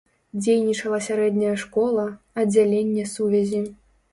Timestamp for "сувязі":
3.15-3.63